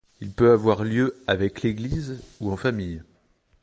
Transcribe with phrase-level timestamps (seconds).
[0.19, 3.03] Il peut avoir lieu avec l'église ou en famille.